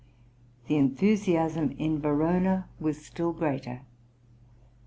The 0.65 0.77
enthusiasm 0.77 1.75
in 1.77 2.01
Verona 2.01 2.67
was 2.79 3.05
still 3.05 3.33
greater. 3.33 3.81